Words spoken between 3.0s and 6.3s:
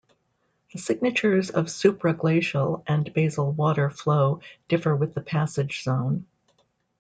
basal water flow differ with the passage zone.